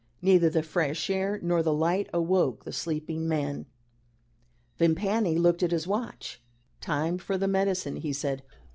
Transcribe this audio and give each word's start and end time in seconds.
Neither 0.19 0.49
the 0.49 0.63
fresh 0.63 1.11
air 1.11 1.39
nor 1.43 1.61
the 1.61 1.71
light 1.71 2.09
awoke 2.11 2.63
the 2.65 2.73
sleeping 2.73 3.27
man. 3.27 3.67
Vimpany 4.79 5.37
looked 5.37 5.61
at 5.61 5.69
his 5.69 5.85
watch. 5.85 6.41
"Time 6.79 7.19
for 7.19 7.37
the 7.37 7.47
medicine," 7.47 7.97
he 7.97 8.11
said. 8.11 8.41